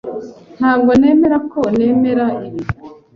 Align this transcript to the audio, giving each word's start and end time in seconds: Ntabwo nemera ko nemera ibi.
Ntabwo 0.59 0.91
nemera 0.99 1.37
ko 1.51 1.59
nemera 1.77 2.25
ibi. 2.47 2.61